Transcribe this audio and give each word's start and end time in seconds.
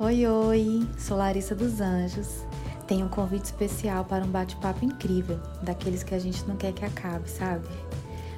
Oi, 0.00 0.24
oi, 0.28 0.88
sou 0.96 1.16
Larissa 1.16 1.56
dos 1.56 1.80
Anjos. 1.80 2.44
Tenho 2.86 3.06
um 3.06 3.08
convite 3.08 3.46
especial 3.46 4.04
para 4.04 4.24
um 4.24 4.28
bate-papo 4.28 4.84
incrível, 4.84 5.40
daqueles 5.60 6.04
que 6.04 6.14
a 6.14 6.20
gente 6.20 6.46
não 6.46 6.56
quer 6.56 6.72
que 6.72 6.84
acabe, 6.84 7.28
sabe? 7.28 7.66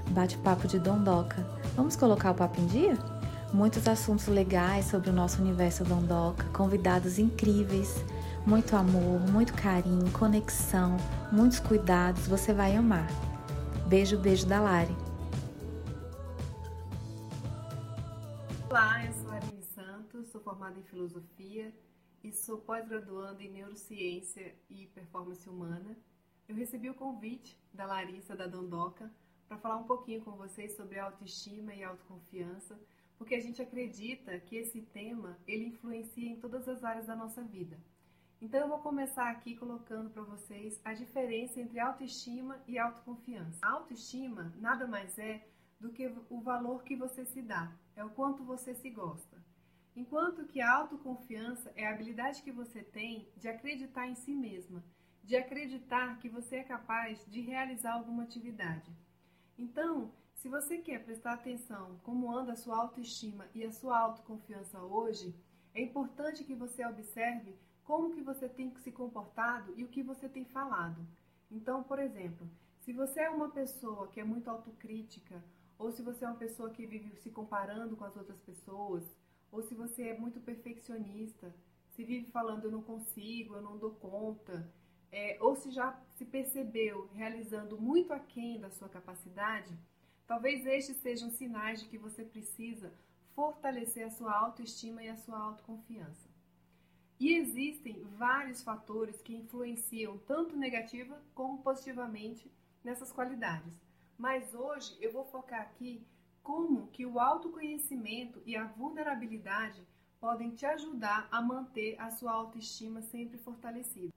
Bate-papo 0.08 0.66
de 0.66 0.78
Dondoca. 0.78 1.46
Vamos 1.76 1.96
colocar 1.96 2.30
o 2.30 2.34
papo 2.34 2.58
em 2.62 2.66
dia? 2.66 2.98
Muitos 3.52 3.86
assuntos 3.86 4.26
legais 4.26 4.86
sobre 4.86 5.10
o 5.10 5.12
nosso 5.12 5.42
universo 5.42 5.84
Dondoca, 5.84 6.46
convidados 6.50 7.18
incríveis, 7.18 8.02
muito 8.46 8.74
amor, 8.74 9.20
muito 9.30 9.52
carinho, 9.52 10.10
conexão, 10.12 10.96
muitos 11.30 11.60
cuidados, 11.60 12.26
você 12.26 12.54
vai 12.54 12.74
amar. 12.74 13.06
Beijo, 13.86 14.16
beijo 14.16 14.46
da 14.46 14.60
Lari. 14.60 14.96
Olá, 18.70 19.04
eu 19.04 19.12
sou 19.12 19.30
Aline 19.30 19.59
Santos, 20.10 20.30
sou 20.30 20.40
formada 20.40 20.78
em 20.78 20.82
filosofia 20.82 21.72
e 22.22 22.32
sou 22.32 22.58
pós-graduanda 22.58 23.42
em 23.42 23.50
neurociência 23.50 24.54
e 24.68 24.86
performance 24.88 25.48
humana. 25.48 25.96
Eu 26.48 26.56
recebi 26.56 26.90
o 26.90 26.94
convite 26.94 27.56
da 27.72 27.86
Larissa 27.86 28.34
da 28.34 28.46
Dondoca 28.46 29.10
para 29.46 29.58
falar 29.58 29.76
um 29.76 29.84
pouquinho 29.84 30.22
com 30.22 30.32
vocês 30.32 30.74
sobre 30.74 30.98
autoestima 30.98 31.74
e 31.74 31.84
autoconfiança, 31.84 32.78
porque 33.16 33.36
a 33.36 33.40
gente 33.40 33.62
acredita 33.62 34.38
que 34.40 34.56
esse 34.56 34.82
tema 34.82 35.38
ele 35.46 35.66
influencia 35.66 36.28
em 36.28 36.40
todas 36.40 36.68
as 36.68 36.82
áreas 36.82 37.06
da 37.06 37.14
nossa 37.14 37.42
vida. 37.42 37.78
Então 38.40 38.60
eu 38.60 38.68
vou 38.68 38.78
começar 38.78 39.30
aqui 39.30 39.54
colocando 39.54 40.10
para 40.10 40.22
vocês 40.22 40.80
a 40.84 40.92
diferença 40.92 41.60
entre 41.60 41.78
autoestima 41.78 42.60
e 42.66 42.78
autoconfiança. 42.78 43.58
A 43.62 43.70
autoestima 43.72 44.52
nada 44.56 44.86
mais 44.86 45.16
é 45.18 45.46
do 45.78 45.90
que 45.90 46.12
o 46.28 46.40
valor 46.40 46.82
que 46.82 46.96
você 46.96 47.24
se 47.24 47.40
dá, 47.40 47.72
é 47.94 48.04
o 48.04 48.10
quanto 48.10 48.42
você 48.42 48.74
se 48.74 48.90
gosta. 48.90 49.49
Enquanto 49.96 50.46
que 50.46 50.60
a 50.60 50.72
autoconfiança 50.72 51.72
é 51.74 51.86
a 51.86 51.90
habilidade 51.90 52.42
que 52.42 52.52
você 52.52 52.82
tem 52.82 53.28
de 53.36 53.48
acreditar 53.48 54.06
em 54.06 54.14
si 54.14 54.32
mesma, 54.32 54.82
de 55.24 55.36
acreditar 55.36 56.18
que 56.18 56.28
você 56.28 56.56
é 56.56 56.64
capaz 56.64 57.24
de 57.26 57.40
realizar 57.40 57.94
alguma 57.94 58.22
atividade. 58.22 58.90
Então, 59.58 60.10
se 60.34 60.48
você 60.48 60.78
quer 60.78 61.04
prestar 61.04 61.34
atenção 61.34 62.00
como 62.02 62.34
anda 62.34 62.52
a 62.52 62.56
sua 62.56 62.76
autoestima 62.78 63.46
e 63.54 63.64
a 63.64 63.70
sua 63.70 63.98
autoconfiança 63.98 64.80
hoje, 64.80 65.34
é 65.74 65.82
importante 65.82 66.44
que 66.44 66.54
você 66.54 66.84
observe 66.86 67.54
como 67.84 68.10
que 68.12 68.22
você 68.22 68.48
tem 68.48 68.74
se 68.76 68.90
comportado 68.90 69.74
e 69.76 69.84
o 69.84 69.88
que 69.88 70.02
você 70.02 70.28
tem 70.28 70.44
falado. 70.44 71.04
Então, 71.50 71.82
por 71.82 71.98
exemplo, 71.98 72.48
se 72.78 72.92
você 72.92 73.20
é 73.20 73.30
uma 73.30 73.50
pessoa 73.50 74.08
que 74.08 74.20
é 74.20 74.24
muito 74.24 74.48
autocrítica 74.48 75.42
ou 75.78 75.90
se 75.92 76.00
você 76.02 76.24
é 76.24 76.28
uma 76.28 76.36
pessoa 76.36 76.70
que 76.70 76.86
vive 76.86 77.14
se 77.16 77.30
comparando 77.30 77.96
com 77.96 78.04
as 78.04 78.16
outras 78.16 78.40
pessoas, 78.40 79.04
ou 79.50 79.62
se 79.62 79.74
você 79.74 80.08
é 80.08 80.18
muito 80.18 80.40
perfeccionista, 80.40 81.54
se 81.90 82.04
vive 82.04 82.30
falando 82.30 82.64
eu 82.64 82.70
não 82.70 82.82
consigo, 82.82 83.54
eu 83.54 83.62
não 83.62 83.76
dou 83.76 83.92
conta, 83.92 84.70
é, 85.12 85.36
ou 85.40 85.56
se 85.56 85.70
já 85.70 85.98
se 86.16 86.24
percebeu 86.24 87.08
realizando 87.14 87.80
muito 87.80 88.12
aquém 88.12 88.60
da 88.60 88.70
sua 88.70 88.88
capacidade, 88.88 89.76
talvez 90.26 90.64
estes 90.66 90.96
sejam 90.98 91.30
sinais 91.30 91.80
de 91.80 91.88
que 91.88 91.98
você 91.98 92.24
precisa 92.24 92.92
fortalecer 93.34 94.06
a 94.06 94.10
sua 94.10 94.32
autoestima 94.32 95.02
e 95.02 95.08
a 95.08 95.16
sua 95.16 95.38
autoconfiança. 95.38 96.28
E 97.18 97.34
existem 97.34 98.02
vários 98.16 98.62
fatores 98.62 99.20
que 99.20 99.34
influenciam 99.34 100.16
tanto 100.18 100.56
negativa 100.56 101.20
como 101.34 101.62
positivamente 101.62 102.50
nessas 102.82 103.12
qualidades. 103.12 103.74
Mas 104.16 104.54
hoje 104.54 104.96
eu 105.00 105.12
vou 105.12 105.24
focar 105.24 105.60
aqui 105.60 106.06
como 106.42 106.88
que 106.88 107.06
o 107.06 107.18
autoconhecimento 107.18 108.42
e 108.44 108.56
a 108.56 108.64
vulnerabilidade 108.64 109.82
podem 110.20 110.50
te 110.50 110.66
ajudar 110.66 111.28
a 111.30 111.40
manter 111.40 112.00
a 112.00 112.10
sua 112.10 112.32
autoestima 112.32 113.00
sempre 113.02 113.38
fortalecida. 113.38 114.12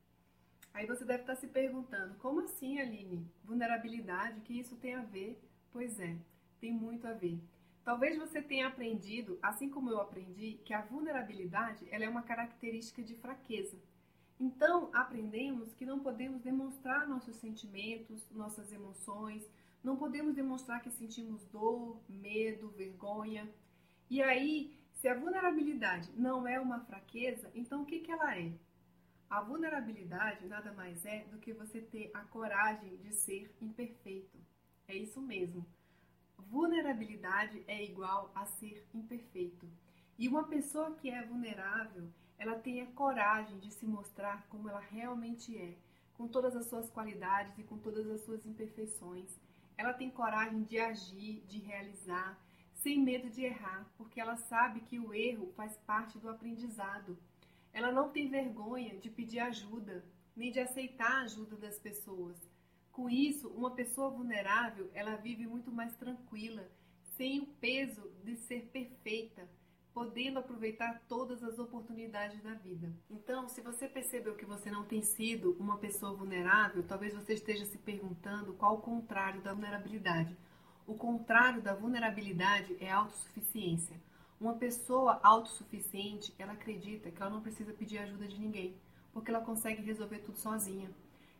Aí 0.73 0.87
você 0.87 1.05
deve 1.05 1.21
estar 1.21 1.35
se 1.35 1.47
perguntando, 1.47 2.15
como 2.15 2.41
assim, 2.41 2.79
Aline? 2.79 3.25
Vulnerabilidade, 3.43 4.41
que 4.41 4.59
isso 4.59 4.75
tem 4.75 4.95
a 4.95 5.01
ver? 5.01 5.39
Pois 5.71 5.99
é, 5.99 6.17
tem 6.59 6.73
muito 6.73 7.07
a 7.07 7.13
ver. 7.13 7.39
Talvez 7.83 8.17
você 8.17 8.41
tenha 8.41 8.67
aprendido, 8.67 9.37
assim 9.41 9.69
como 9.69 9.89
eu 9.89 9.99
aprendi, 9.99 10.59
que 10.65 10.73
a 10.73 10.81
vulnerabilidade 10.81 11.85
ela 11.91 12.05
é 12.05 12.09
uma 12.09 12.23
característica 12.23 13.03
de 13.03 13.13
fraqueza. 13.15 13.77
Então, 14.39 14.89
aprendemos 14.93 15.73
que 15.73 15.85
não 15.85 15.99
podemos 15.99 16.41
demonstrar 16.41 17.07
nossos 17.07 17.35
sentimentos, 17.35 18.27
nossas 18.31 18.71
emoções, 18.71 19.47
não 19.83 19.97
podemos 19.97 20.33
demonstrar 20.33 20.81
que 20.81 20.89
sentimos 20.89 21.43
dor, 21.45 22.01
medo, 22.07 22.69
vergonha. 22.69 23.49
E 24.09 24.21
aí, 24.21 24.73
se 24.93 25.07
a 25.07 25.19
vulnerabilidade 25.19 26.09
não 26.15 26.47
é 26.47 26.59
uma 26.59 26.79
fraqueza, 26.85 27.51
então 27.53 27.81
o 27.81 27.85
que, 27.85 27.99
que 27.99 28.11
ela 28.11 28.37
é? 28.37 28.53
A 29.29 29.41
vulnerabilidade 29.41 30.47
nada 30.47 30.71
mais 30.73 31.05
é 31.05 31.25
do 31.25 31.39
que 31.39 31.53
você 31.53 31.81
ter 31.81 32.11
a 32.13 32.21
coragem 32.21 32.95
de 32.97 33.13
ser 33.13 33.53
imperfeito. 33.61 34.37
É 34.87 34.95
isso 34.95 35.19
mesmo. 35.19 35.65
Vulnerabilidade 36.37 37.63
é 37.67 37.83
igual 37.83 38.31
a 38.35 38.45
ser 38.45 38.87
imperfeito. 38.93 39.67
E 40.17 40.27
uma 40.27 40.47
pessoa 40.47 40.95
que 40.95 41.09
é 41.09 41.25
vulnerável, 41.25 42.07
ela 42.37 42.59
tem 42.59 42.81
a 42.81 42.91
coragem 42.91 43.59
de 43.59 43.71
se 43.71 43.85
mostrar 43.85 44.45
como 44.47 44.69
ela 44.69 44.79
realmente 44.79 45.57
é, 45.57 45.75
com 46.13 46.27
todas 46.27 46.55
as 46.55 46.67
suas 46.67 46.89
qualidades 46.91 47.57
e 47.57 47.63
com 47.63 47.77
todas 47.77 48.07
as 48.09 48.21
suas 48.21 48.45
imperfeições. 48.45 49.39
Ela 49.77 49.93
tem 49.93 50.09
coragem 50.09 50.63
de 50.63 50.79
agir, 50.79 51.43
de 51.47 51.59
realizar, 51.59 52.39
sem 52.75 52.99
medo 52.99 53.29
de 53.29 53.43
errar, 53.43 53.89
porque 53.97 54.19
ela 54.19 54.35
sabe 54.35 54.81
que 54.81 54.99
o 54.99 55.13
erro 55.13 55.51
faz 55.55 55.77
parte 55.85 56.17
do 56.19 56.29
aprendizado. 56.29 57.17
Ela 57.71 57.91
não 57.91 58.09
tem 58.09 58.29
vergonha 58.29 58.97
de 58.97 59.09
pedir 59.09 59.39
ajuda, 59.39 60.03
nem 60.35 60.51
de 60.51 60.59
aceitar 60.59 61.11
a 61.11 61.21
ajuda 61.21 61.55
das 61.55 61.79
pessoas. 61.79 62.37
Com 62.91 63.09
isso, 63.09 63.47
uma 63.49 63.71
pessoa 63.71 64.09
vulnerável, 64.09 64.91
ela 64.93 65.15
vive 65.15 65.47
muito 65.47 65.71
mais 65.71 65.95
tranquila, 65.95 66.69
sem 67.17 67.39
o 67.39 67.45
peso 67.45 68.11
de 68.23 68.35
ser 68.35 68.67
perfeita, 68.67 69.49
podendo 69.93 70.39
aproveitar 70.39 71.01
todas 71.07 71.43
as 71.43 71.59
oportunidades 71.59 72.41
da 72.41 72.53
vida. 72.55 72.91
Então, 73.09 73.47
se 73.47 73.61
você 73.61 73.87
percebeu 73.87 74.35
que 74.35 74.45
você 74.45 74.71
não 74.71 74.83
tem 74.83 75.03
sido 75.03 75.55
uma 75.59 75.77
pessoa 75.77 76.13
vulnerável, 76.13 76.83
talvez 76.83 77.13
você 77.13 77.33
esteja 77.33 77.65
se 77.65 77.77
perguntando 77.77 78.53
qual 78.53 78.75
o 78.75 78.81
contrário 78.81 79.41
da 79.41 79.53
vulnerabilidade. 79.53 80.35
O 80.87 80.95
contrário 80.95 81.61
da 81.61 81.75
vulnerabilidade 81.75 82.75
é 82.79 82.91
a 82.91 82.97
autossuficiência. 82.97 83.95
Uma 84.41 84.55
pessoa 84.55 85.19
autossuficiente, 85.23 86.33
ela 86.39 86.53
acredita 86.53 87.11
que 87.11 87.21
ela 87.21 87.31
não 87.31 87.41
precisa 87.41 87.71
pedir 87.71 87.99
ajuda 87.99 88.27
de 88.27 88.39
ninguém, 88.39 88.75
porque 89.13 89.29
ela 89.29 89.41
consegue 89.41 89.83
resolver 89.83 90.19
tudo 90.19 90.37
sozinha. 90.37 90.89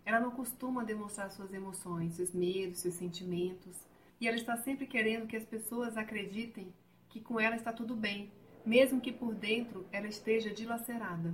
Ela 0.06 0.20
não 0.20 0.32
costuma 0.32 0.84
demonstrar 0.84 1.32
suas 1.32 1.54
emoções, 1.54 2.14
seus 2.14 2.32
medos, 2.32 2.80
seus 2.80 2.94
sentimentos, 2.94 3.76
e 4.22 4.28
ela 4.28 4.38
está 4.38 4.56
sempre 4.58 4.86
querendo 4.86 5.28
que 5.28 5.36
as 5.36 5.44
pessoas 5.44 5.98
acreditem 5.98 6.72
que 7.10 7.20
com 7.20 7.40
ela 7.40 7.56
está 7.56 7.74
tudo 7.74 7.96
bem, 7.96 8.32
mesmo 8.66 9.02
que 9.02 9.12
por 9.12 9.34
dentro 9.34 9.86
ela 9.92 10.08
esteja 10.08 10.54
dilacerada. 10.54 11.34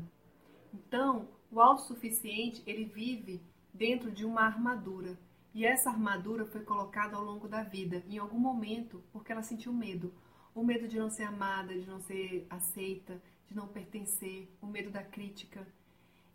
Então, 0.74 1.28
o 1.52 1.60
autossuficiente, 1.60 2.64
ele 2.66 2.86
vive 2.86 3.42
dentro 3.74 4.12
de 4.12 4.26
uma 4.26 4.42
armadura, 4.42 5.18
e 5.54 5.66
essa 5.66 5.90
armadura 5.90 6.46
foi 6.46 6.62
colocada 6.62 7.16
ao 7.16 7.24
longo 7.24 7.48
da 7.48 7.64
vida, 7.64 8.04
em 8.08 8.18
algum 8.18 8.40
momento, 8.40 9.04
porque 9.12 9.32
ela 9.32 9.42
sentiu 9.42 9.74
medo. 9.74 10.14
O 10.54 10.64
medo 10.64 10.88
de 10.88 11.00
não 11.00 11.10
ser 11.10 11.24
amada, 11.24 11.74
de 11.74 11.88
não 11.88 12.00
ser 12.02 12.46
aceita, 12.50 13.22
de 13.48 13.56
não 13.56 13.68
pertencer, 13.68 14.48
o 14.62 14.68
medo 14.68 14.92
da 14.92 15.04
crítica. 15.04 15.68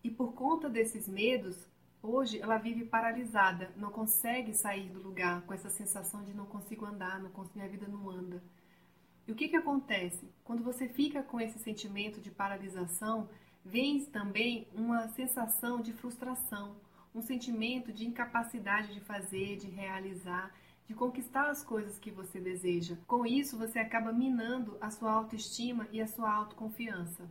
E 0.02 0.10
por 0.10 0.32
conta 0.34 0.68
desses 0.68 1.08
medos, 1.08 1.56
hoje 2.02 2.40
ela 2.40 2.58
vive 2.58 2.84
paralisada, 2.84 3.72
não 3.76 3.90
consegue 3.90 4.52
sair 4.52 4.88
do 4.88 5.00
lugar 5.00 5.42
com 5.42 5.54
essa 5.54 5.70
sensação 5.70 6.24
de 6.24 6.34
não 6.34 6.46
consigo 6.46 6.84
andar, 6.84 7.22
não 7.22 7.30
consigo, 7.30 7.58
minha 7.58 7.70
vida 7.70 7.86
não 7.86 8.10
anda. 8.10 8.42
E 9.26 9.32
o 9.32 9.34
que, 9.34 9.48
que 9.48 9.56
acontece? 9.56 10.28
Quando 10.44 10.62
você 10.62 10.86
fica 10.88 11.22
com 11.22 11.40
esse 11.40 11.58
sentimento 11.58 12.20
de 12.20 12.30
paralisação, 12.30 13.28
vem 13.64 14.04
também 14.04 14.68
uma 14.74 15.08
sensação 15.08 15.80
de 15.80 15.92
frustração, 15.92 16.76
um 17.14 17.22
sentimento 17.22 17.90
de 17.92 18.06
incapacidade 18.06 18.92
de 18.92 19.00
fazer, 19.00 19.56
de 19.56 19.68
realizar, 19.68 20.54
de 20.86 20.94
conquistar 20.94 21.48
as 21.48 21.64
coisas 21.64 21.98
que 21.98 22.10
você 22.10 22.38
deseja. 22.38 22.96
Com 23.06 23.24
isso, 23.24 23.56
você 23.56 23.78
acaba 23.78 24.12
minando 24.12 24.76
a 24.80 24.90
sua 24.90 25.12
autoestima 25.12 25.88
e 25.90 26.02
a 26.02 26.06
sua 26.06 26.30
autoconfiança. 26.30 27.26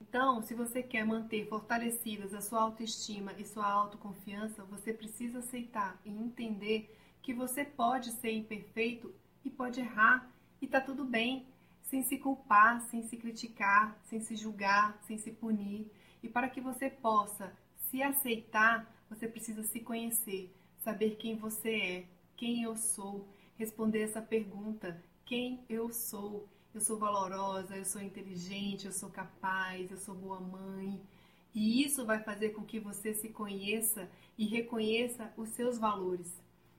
Então, 0.00 0.40
se 0.40 0.54
você 0.54 0.82
quer 0.82 1.04
manter 1.04 1.46
fortalecidas 1.48 2.32
a 2.32 2.40
sua 2.40 2.62
autoestima 2.62 3.34
e 3.36 3.44
sua 3.44 3.66
autoconfiança, 3.66 4.64
você 4.64 4.92
precisa 4.92 5.40
aceitar 5.40 6.00
e 6.04 6.10
entender 6.10 6.96
que 7.20 7.34
você 7.34 7.64
pode 7.64 8.12
ser 8.12 8.30
imperfeito 8.30 9.12
e 9.44 9.50
pode 9.50 9.80
errar 9.80 10.30
e 10.60 10.66
tá 10.66 10.80
tudo 10.80 11.04
bem, 11.04 11.46
sem 11.82 12.02
se 12.02 12.18
culpar, 12.18 12.80
sem 12.90 13.02
se 13.02 13.16
criticar, 13.16 13.96
sem 14.04 14.20
se 14.20 14.36
julgar, 14.36 14.98
sem 15.06 15.18
se 15.18 15.30
punir. 15.30 15.90
E 16.22 16.28
para 16.28 16.48
que 16.48 16.60
você 16.60 16.90
possa 16.90 17.52
se 17.90 18.02
aceitar, 18.02 18.90
você 19.08 19.28
precisa 19.28 19.62
se 19.62 19.80
conhecer, 19.80 20.52
saber 20.78 21.16
quem 21.16 21.36
você 21.36 21.70
é, 21.70 22.06
quem 22.36 22.62
eu 22.62 22.76
sou, 22.76 23.28
responder 23.56 24.02
essa 24.02 24.20
pergunta: 24.20 25.02
quem 25.24 25.64
eu 25.68 25.92
sou? 25.92 26.48
eu 26.76 26.80
sou 26.82 26.98
valorosa, 26.98 27.74
eu 27.74 27.86
sou 27.86 28.02
inteligente, 28.02 28.84
eu 28.84 28.92
sou 28.92 29.08
capaz, 29.08 29.90
eu 29.90 29.96
sou 29.96 30.14
boa 30.14 30.38
mãe. 30.38 31.00
E 31.54 31.82
isso 31.82 32.04
vai 32.04 32.22
fazer 32.22 32.50
com 32.50 32.62
que 32.62 32.78
você 32.78 33.14
se 33.14 33.30
conheça 33.30 34.06
e 34.36 34.44
reconheça 34.44 35.32
os 35.38 35.48
seus 35.48 35.78
valores. 35.78 36.30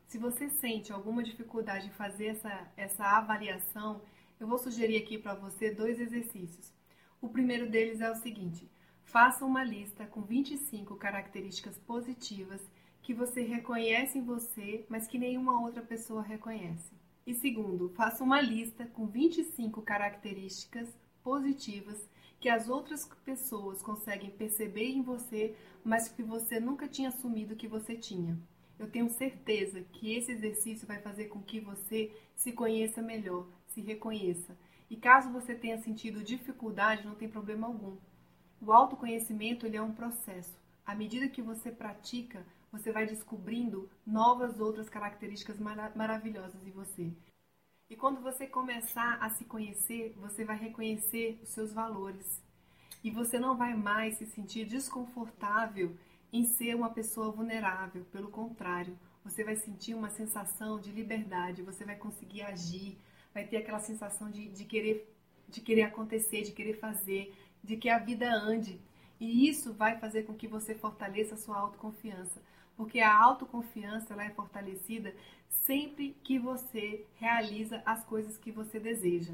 Se 0.07 0.17
você 0.17 0.49
sente 0.49 0.93
alguma 0.93 1.21
dificuldade 1.21 1.87
em 1.87 1.91
fazer 1.91 2.27
essa, 2.27 2.71
essa 2.77 3.03
avaliação, 3.03 4.01
eu 4.39 4.47
vou 4.47 4.57
sugerir 4.57 4.95
aqui 4.95 5.17
para 5.17 5.33
você 5.33 5.69
dois 5.69 5.99
exercícios. 5.99 6.73
O 7.21 7.27
primeiro 7.27 7.69
deles 7.69 7.99
é 7.99 8.09
o 8.09 8.15
seguinte: 8.15 8.71
faça 9.03 9.43
uma 9.43 9.65
lista 9.65 10.05
com 10.05 10.21
25 10.21 10.95
características 10.95 11.77
positivas 11.79 12.61
que 13.01 13.13
você 13.13 13.41
reconhece 13.41 14.17
em 14.17 14.23
você, 14.23 14.85
mas 14.87 15.07
que 15.07 15.19
nenhuma 15.19 15.61
outra 15.61 15.81
pessoa 15.81 16.21
reconhece. 16.21 16.89
E 17.25 17.33
segundo, 17.33 17.89
faça 17.89 18.23
uma 18.23 18.39
lista 18.39 18.85
com 18.85 19.07
25 19.07 19.81
características 19.81 20.87
positivas 21.21 22.07
que 22.39 22.47
as 22.47 22.69
outras 22.69 23.05
pessoas 23.25 23.81
conseguem 23.81 24.29
perceber 24.29 24.87
em 24.87 25.01
você, 25.01 25.53
mas 25.83 26.07
que 26.07 26.23
você 26.23 26.61
nunca 26.61 26.87
tinha 26.87 27.09
assumido 27.09 27.57
que 27.57 27.67
você 27.67 27.93
tinha. 27.93 28.39
Eu 28.79 28.89
tenho 28.89 29.09
certeza 29.09 29.81
que 29.91 30.13
esse 30.13 30.31
exercício 30.31 30.87
vai 30.87 30.99
fazer 30.99 31.25
com 31.25 31.41
que 31.41 31.59
você 31.59 32.11
se 32.35 32.51
conheça 32.51 33.01
melhor, 33.01 33.47
se 33.67 33.81
reconheça. 33.81 34.57
E 34.89 34.95
caso 34.95 35.31
você 35.31 35.55
tenha 35.55 35.81
sentido 35.81 36.23
dificuldade, 36.23 37.05
não 37.05 37.15
tem 37.15 37.27
problema 37.27 37.67
algum. 37.67 37.97
O 38.61 38.71
autoconhecimento 38.71 39.65
ele 39.65 39.77
é 39.77 39.81
um 39.81 39.93
processo. 39.93 40.57
À 40.85 40.95
medida 40.95 41.27
que 41.27 41.41
você 41.41 41.71
pratica, 41.71 42.45
você 42.71 42.91
vai 42.91 43.05
descobrindo 43.05 43.89
novas 44.05 44.59
outras 44.59 44.89
características 44.89 45.59
mara 45.59 45.91
maravilhosas 45.95 46.65
em 46.65 46.71
você. 46.71 47.11
E 47.89 47.95
quando 47.95 48.21
você 48.21 48.45
começar 48.45 49.17
a 49.21 49.29
se 49.29 49.45
conhecer, 49.45 50.13
você 50.17 50.43
vai 50.43 50.57
reconhecer 50.57 51.39
os 51.41 51.49
seus 51.49 51.73
valores. 51.73 52.43
E 53.03 53.09
você 53.09 53.39
não 53.39 53.55
vai 53.55 53.73
mais 53.73 54.17
se 54.17 54.25
sentir 54.25 54.65
desconfortável 54.65 55.95
em 56.31 56.43
ser 56.43 56.75
uma 56.75 56.89
pessoa 56.89 57.31
vulnerável. 57.31 58.05
Pelo 58.11 58.29
contrário, 58.29 58.97
você 59.23 59.43
vai 59.43 59.55
sentir 59.55 59.93
uma 59.93 60.09
sensação 60.09 60.79
de 60.79 60.91
liberdade, 60.91 61.61
você 61.61 61.85
vai 61.85 61.95
conseguir 61.95 62.41
agir, 62.41 62.97
vai 63.33 63.45
ter 63.45 63.57
aquela 63.57 63.79
sensação 63.79 64.29
de, 64.29 64.49
de, 64.49 64.65
querer, 64.65 65.13
de 65.47 65.61
querer 65.61 65.83
acontecer, 65.83 66.43
de 66.43 66.51
querer 66.51 66.79
fazer, 66.79 67.33
de 67.63 67.77
que 67.77 67.89
a 67.89 67.99
vida 67.99 68.31
ande. 68.31 68.79
E 69.19 69.49
isso 69.49 69.73
vai 69.73 69.97
fazer 69.97 70.23
com 70.23 70.33
que 70.33 70.47
você 70.47 70.75
fortaleça 70.75 71.35
a 71.35 71.37
sua 71.37 71.57
autoconfiança 71.57 72.41
porque 72.77 72.99
a 72.99 73.19
autoconfiança 73.23 74.13
ela 74.13 74.23
é 74.23 74.29
fortalecida 74.29 75.13
sempre 75.49 76.15
que 76.23 76.37
você 76.37 77.03
realiza 77.15 77.81
as 77.83 78.05
coisas 78.05 78.37
que 78.37 78.51
você 78.51 78.79
deseja. 78.79 79.33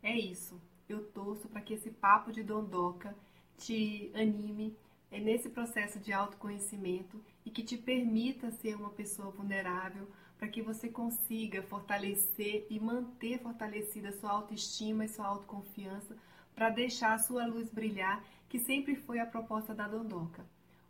É 0.00 0.16
isso. 0.16 0.58
Eu 0.88 1.04
torço 1.10 1.48
para 1.48 1.60
que 1.60 1.74
esse 1.74 1.90
papo 1.90 2.30
de 2.30 2.44
dondoca 2.44 3.14
te 3.58 4.10
anime 4.14 4.74
é 5.10 5.18
nesse 5.18 5.48
processo 5.48 5.98
de 5.98 6.12
autoconhecimento 6.12 7.22
e 7.44 7.50
que 7.50 7.62
te 7.62 7.76
permita 7.76 8.50
ser 8.50 8.76
uma 8.76 8.90
pessoa 8.90 9.30
vulnerável, 9.30 10.08
para 10.38 10.48
que 10.48 10.62
você 10.62 10.88
consiga 10.88 11.62
fortalecer 11.62 12.66
e 12.70 12.80
manter 12.80 13.38
fortalecida 13.40 14.12
sua 14.12 14.30
autoestima 14.30 15.04
e 15.04 15.08
sua 15.08 15.26
autoconfiança, 15.26 16.16
para 16.54 16.70
deixar 16.70 17.14
a 17.14 17.18
sua 17.18 17.46
luz 17.46 17.68
brilhar, 17.70 18.24
que 18.48 18.58
sempre 18.58 18.94
foi 18.94 19.18
a 19.18 19.26
proposta 19.26 19.74
da 19.74 19.86
Dondoca. 19.86 20.46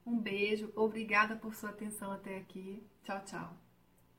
Um 0.07 0.19
beijo, 0.19 0.73
obrigada 0.77 1.37
por 1.37 1.55
sua 1.55 1.71
atenção 1.71 2.13
até 2.13 2.37
aqui. 2.39 2.83
Tchau, 3.03 3.21
tchau. 3.25 3.70